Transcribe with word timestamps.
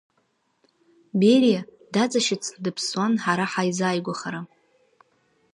Бериа 1.19 1.61
даҵашьыцны 1.93 2.57
дыԥсуан 2.63 3.13
ҳара 3.23 3.45
ҳаизааигәахара. 3.51 4.41